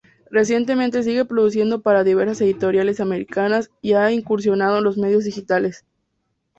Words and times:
Recientemente 0.31 1.03
sigue 1.03 1.25
produciendo 1.25 1.83
para 1.83 2.03
diversas 2.03 2.41
editoriales 2.41 2.99
americanas 2.99 3.69
y 3.83 3.93
ha 3.93 4.09
incursionado 4.11 4.79
en 4.79 4.83
los 4.83 4.97
medios 4.97 5.25
digitales. 5.25 5.85